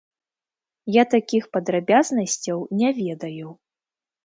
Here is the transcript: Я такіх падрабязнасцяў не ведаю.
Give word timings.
Я 0.95 1.03
такіх 1.13 1.43
падрабязнасцяў 1.59 2.65
не 2.83 2.89
ведаю. 3.03 3.47